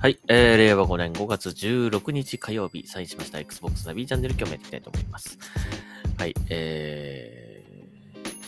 [0.00, 5.38] はい、えー、令和5年5月16日火曜日、サインしました Xbox ナビチャンネル今日もやっていきたいと思います。
[6.16, 7.62] はい、え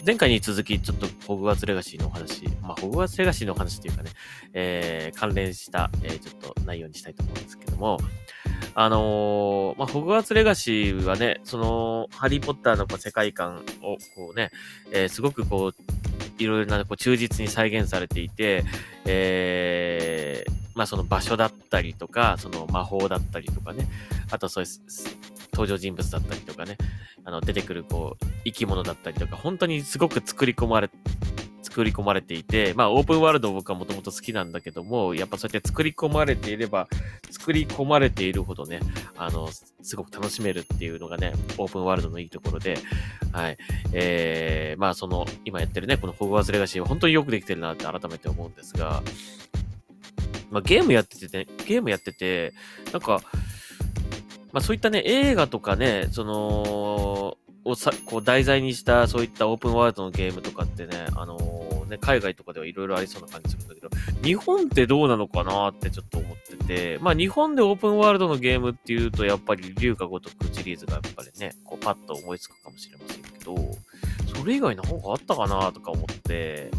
[0.00, 4.12] ー、前回に続き、ちょっとホグワーツレガシーのお話、まあ、ホグワーツレガシーのお話っていうかね、
[4.54, 7.98] えー、関連した、えー、ちょっと内容にしたいと思うんですけども、
[8.74, 14.52] あのーまあ、ホグワーツレガシーはね、その、ハリーポッターのこう世界観を、こうね、
[14.90, 18.64] えーすごくこう、いろいろなこう忠実に再現されていて、
[19.04, 23.86] えーまあその場所だったりとか、その魔法だったりとかね、
[24.32, 24.70] あとそういう
[25.52, 26.76] 登場人物だったりとかね、
[27.24, 30.90] あの出てくるこう生き物だったりとか、本当にすごく作り込まれ、
[31.62, 36.88] 作り込まれていて、まあオープンワールド僕はもともと好きなんだけども、やっぱそうやって作り込まれていれば、
[37.30, 38.80] 作り込まれているほどね、
[39.16, 39.50] あの、
[39.82, 42.76] すごく楽しめるっていうのがね、オープンワールドのいいところで、
[43.30, 43.56] はい。
[43.92, 49.00] えー、まあその、今やってるね、このホグワーツレガシーは本当によくできてるなって改めて思うんですが、
[50.52, 52.52] まあゲームやっててね、ゲームやってて、
[52.92, 53.20] なんか、
[54.52, 63.88] まあそういったね、映画とかね、その、をさ、こう題材にしたそういったオープンワールドのゲームとかってね、あのーね、海外とかではいろいろありそうな感じするんだけど、
[64.24, 73.54] 日本ってどうなのかなってちょっと思ってて、まあ日本でオープンワールドのゲームっていうと、やっぱり龍が如くシリーズがやっぱりね、こうパッと思いつくかもしれませんけど、
[74.34, 76.70] それ以外なんかあったかなとか思って、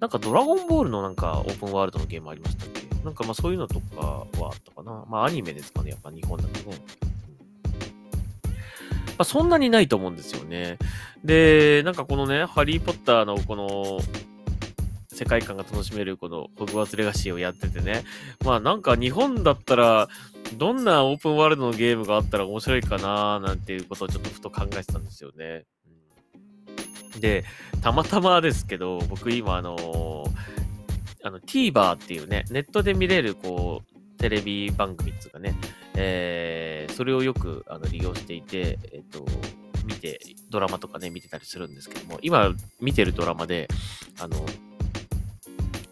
[0.00, 2.80] なんかドラゴンボールのなんかオープンワールドのゲームありましたっけ？
[3.04, 5.04] なんかまあそういうのとかはあったかな。
[5.08, 6.76] まあアニメですかね、やっぱ日本だとね。
[9.06, 10.78] まあそんなにないと思うんですよね。
[11.22, 14.00] で、なんかこのね、ハリー・ポッターのこの
[15.08, 18.04] 世界観が楽しめるこのホグワーツレガシーをやっててね。
[18.42, 20.08] まあなんか日本だったら
[20.56, 25.66] どんなオープンワールドのゲームがあったら面白いかななんていうことをちょっとふと考えてたんですよね。
[27.18, 27.44] で、
[27.82, 29.76] たまたまですけど、僕今あの
[31.22, 35.54] あの TVer っていうね、ネットで見れるこう、テレビ番組っていうかね、
[35.96, 36.70] えー
[37.00, 39.24] それをよくあの利用していて、えっ、と、
[39.86, 40.20] 見て、
[40.50, 43.68] ドラマとかね、見てたりするんですけども、今見てるドラマで、
[44.20, 44.36] あの、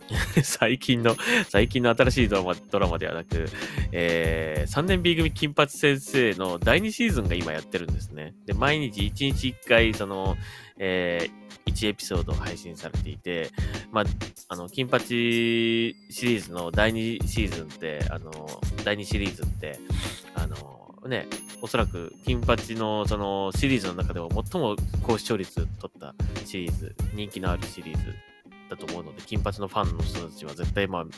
[0.43, 1.17] 最近の、
[1.49, 3.47] 最近の新しいドラマドラマではなく、
[3.93, 8.35] えー3年 B 組金八先生の第2シーズンが今やってるんですね。
[8.47, 10.37] で、毎日1日1回、その、
[10.79, 11.29] え
[11.67, 13.51] 1エピソード配信されていて、
[13.91, 14.05] まあ、
[14.49, 18.33] あの、金八シリーズの第2シーズンって、あの、
[18.85, 19.79] 第2シリーズって、
[20.35, 21.27] あの、ね、
[21.61, 26.15] おそらく金八のそのシリーズの中でも最も高視聴率取った
[26.45, 28.15] シリーズ、人気のあるシリーズ
[28.69, 31.13] だと思うので、金八のファンの人たちは絶対まあ、もう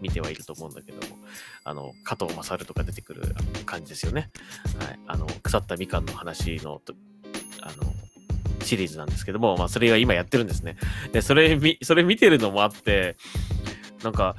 [0.00, 1.16] 見てはいると思うんだけども、
[1.64, 3.34] あの、加藤勝とか出てくる
[3.66, 4.30] 感じですよね。
[4.78, 5.00] はい。
[5.06, 6.80] あの、腐ったみかんの話の、
[7.60, 7.92] あの、
[8.64, 10.76] シリーズなんですけども、まあ、それが今やってるんですね。
[11.12, 13.16] で、それ、それ見てるのもあって、
[14.02, 14.36] なんか、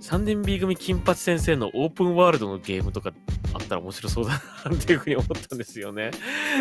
[0.00, 3.12] 3年 B 組金八先生のオープンワールドのゲームとか
[3.52, 6.10] あったら面白そうだなっていうふうに思ったんですよね。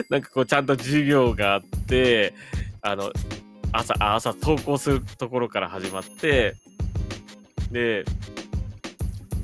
[0.09, 2.33] なんかこう、ちゃんと授業があって、
[2.81, 3.11] あの、
[3.71, 6.55] 朝、あ朝登校するところから始まって、
[7.71, 8.03] で、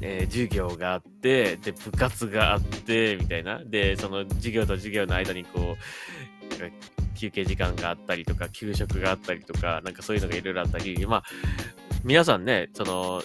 [0.02, 3.64] えー授業があって、で、部活があって、みたいな。
[3.64, 11.24] で、その授業と授業の間にこう、休憩時間があったりとか、給食があったりとか、なんかそういうのがいろいろあったり、まあ、
[12.04, 13.24] 皆さんね、その、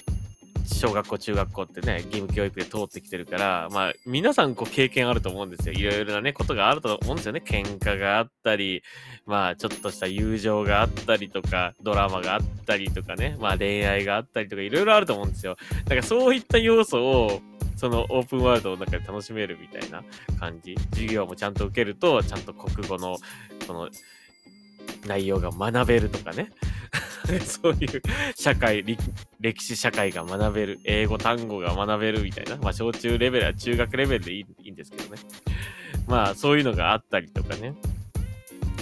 [0.74, 5.74] 小学校、中学校ってね、義務教育で通ってきてるから、まあ、皆さんこう経験あると思うんですよ。
[5.74, 7.42] いろいろなね、ことがあると思うんですよね。
[7.44, 8.82] 喧嘩があったり、
[9.26, 15.56] まあ、ちょっとした友情があったりとか、ドラマがあったりとかね、まあ恋愛があったりとか、いろいろあると思うんですよ。
[15.84, 17.40] だからそういった要素を、
[17.76, 20.02] そのオープンワールドの中で楽しめるみたいな
[20.38, 20.74] 感じ。
[20.92, 23.16] 授業もちゃんと受けると、ちゃんと国語の、
[23.66, 23.88] その、
[25.06, 26.50] 内容が学べるとかね。
[27.44, 28.02] そういう
[28.34, 28.84] 社会、
[29.40, 32.56] 歴史社会が学べる、英語単語が学べるみたいな。
[32.56, 35.22] まあ小中レベルは中学レベルでいいんですけどね。
[36.06, 37.74] まあそういうのがあったりとかね。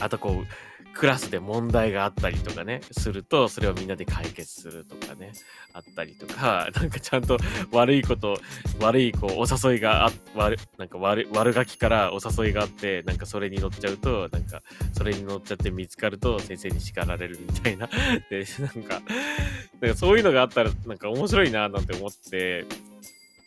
[0.00, 0.67] あとこう、
[0.98, 5.32] クラスで問題があったりとかね、すると、それをみんなで解決するとかね、
[5.72, 7.38] あったりとか、 なんかちゃんと
[7.70, 8.36] 悪いこと、
[8.80, 14.60] 悪いこう、お誘いがあ、悪、なんか悪、悪ガキからお誘いがあって、なんかそれに乗っちゃうと、なんか、
[14.92, 17.88] それに乗っちゃって見つかると先生に叱られるみたいな。
[18.28, 19.00] で、なんか、
[19.80, 22.66] なんかそういうのがあったら、なんか面白いな、なんて思って、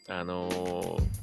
[0.07, 1.20] あのー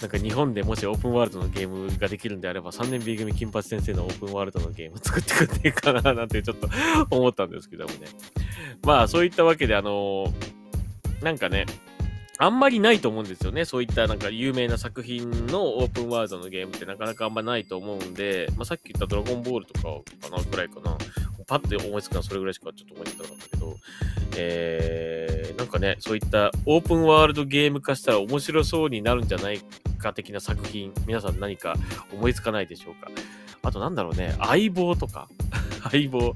[0.00, 6.68] なんか日本でもしオープンワールドのゲームができるんであれば、3年 B 組金八先生のオープンワールドのゲーム作ってくれていいかななんてちょっと
[7.10, 8.06] 思ったんですけどもね。
[8.84, 10.58] まあそういったわけで、あのー
[11.22, 11.66] なんかね、
[12.38, 13.64] あんまりないと思うんですよね。
[13.64, 20.96] そういったなんか有名な作品のオープンワールドのゲームってなかなかあんまないと思うんで、まあさっき言ったドラゴンボールとかかなぐらいかな。
[21.48, 23.76] パッと思いつくのはそれぐらいしかちょっと思いつかなかったけど、
[24.36, 29.60] えー、なんかね、そういったオープンワールドゲーム化したら面白そうになるんじゃない
[29.98, 31.74] か的な作品、皆さん何か
[32.12, 33.10] 思いつかないでしょうか？
[33.62, 35.28] あとなんだろうね、相棒とか。
[35.90, 36.34] 相棒。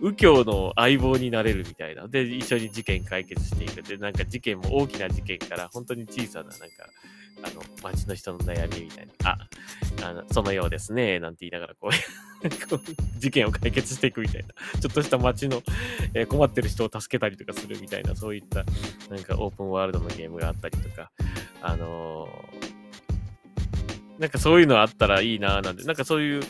[0.00, 2.06] 右京の相棒になれるみたいな。
[2.06, 3.82] で、一緒に事件解決していく。
[3.82, 6.66] で、なんか事件も大きな事件から本当に小さな、なんか、
[7.42, 9.12] あの、街の人の悩みみたいな。
[9.30, 9.38] あ、
[10.02, 11.20] あのそのようですね。
[11.20, 11.90] なんて言いながらこう
[13.18, 14.48] 事件を解決していくみたいな。
[14.80, 15.62] ちょっとした街の、
[16.14, 18.64] えー、困ってる人を助けたりとかするみたいな、そういった、
[19.10, 21.10] なんかオープンワールドのゲームがあったりとか、
[21.62, 26.42] あのー、なんかそういうのあったらいいなぁなんて、なんかそういう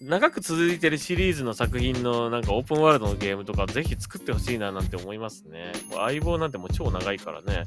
[0.00, 5.72] 長く続いてるシリーズの作品のなんかオープンワールドのゲームとかぜひ作ってほしいななんて思いますね。
[5.92, 7.64] 相棒なんてもう超長いからね、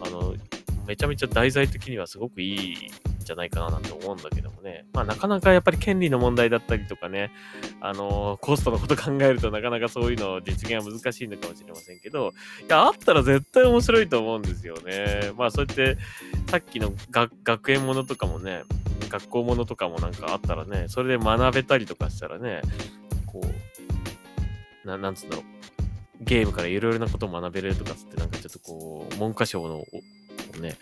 [0.00, 0.34] あの、
[0.86, 2.90] めちゃめちゃ題材的にはすごくいいん
[3.24, 4.86] じゃないかななんて思うんだけどもね。
[4.92, 7.30] まあなかなかやっぱり権利の問題だったりとかね、
[7.80, 15.32] あのコストのこと考えるとなかなかそういうの実現は難しいのかもしれませんけど、いや、あったら絶対面白いと思うんですよね。
[15.36, 15.98] まあそうやって
[16.50, 18.62] さっきの学園ものとかもね、
[19.08, 22.62] 学校ものとかもなんかあったらね、それで学べたりとかしたらね、
[23.26, 23.40] こ
[24.84, 25.44] う、ななんつうんだろう。
[26.20, 29.84] ゲームからいろいろなことを学べるとかつって、なんかちょっとこう、文科省の、
[30.60, 30.76] ね、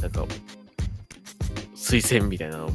[0.00, 0.26] なんか、
[1.74, 2.70] 推薦みたいなのを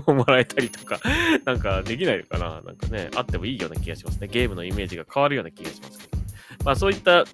[0.00, 0.98] こうもらえたりとか、
[1.44, 4.26] なんかできないのかななんかね、あってもいいような気がしますね。
[4.26, 6.22] ゲームのイメージが変わるような気がしますけど。
[6.64, 7.24] まあそういった、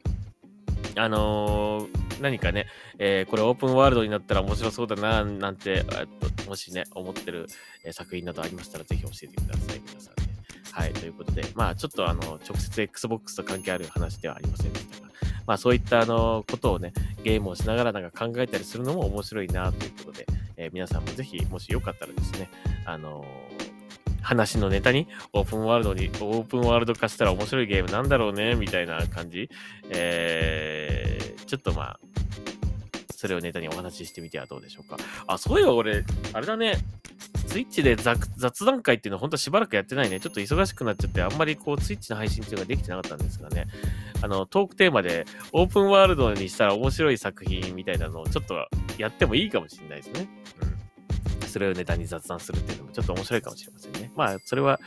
[0.97, 2.67] あのー、何かね、
[2.99, 5.85] えー、これオープンワールドになったら面白そうだな、なんて、
[6.47, 7.47] もしね、思ってる、
[7.93, 10.29] 作品などありましたら、ぜひ教えてください、皆さんね。
[10.73, 15.08] はい、ということで、まあ、ちょっとあの、直接 Xbox と関係ある話ではありませんでしたが、
[15.49, 16.93] まあ、そういったあの、ことをね、
[17.25, 20.27] ゲームをしながらなんか考えたりするのも面白いな、ということで、
[20.59, 22.51] えー、皆さんもぜひ、もしよかったらですね、
[22.85, 23.25] あの
[24.21, 29.49] 話のネタにオープンワールドに、オープンワールド化したら面白いゲームなんだろうね、みたいな感じ。
[29.89, 32.01] えー、ちょっとまあ、
[33.17, 34.99] それをネタにお話ししてみてはどうでしょうか。
[35.27, 36.05] あ、そういえば俺、
[36.35, 36.75] あれだね、
[37.49, 40.21] ツイッチで雑談会っていうのは本当はしばらくやってないね。
[40.21, 43.67] ちょっと忙しくなっちゃって、あんまりこう、ツイッチの配信っていうのができてなかったんですがね。
[44.21, 48.69] あの、トークテーマでオープンワールドにしたら面白い作品みたいなのをちょっと
[48.99, 50.29] やってもいいかもしれないですね。
[51.41, 51.49] うん。
[51.49, 54.13] それをネタに雑談するっていうのもちょっと面白いかもしれませんね。
[54.15, 54.79] まあ、それは、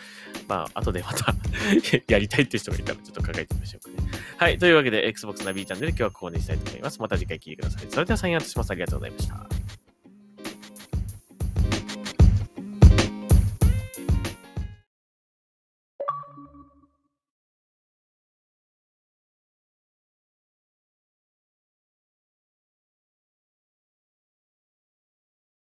[0.48, 1.34] まあ、後でまた
[2.08, 4.12] やりたいっていう人がいたらちょっと考えてみましょうかね。
[4.38, 4.60] はい。
[4.60, 7.02] というわけで、Xbox ナビチャンネル今日はここにしたいと思います。
[7.02, 7.88] また次回聞いてください。
[7.90, 8.72] それではサインアウトします。
[8.72, 9.61] ありがとうございました。